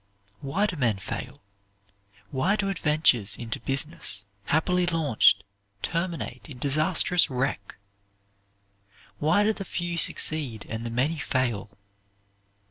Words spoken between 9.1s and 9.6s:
Why do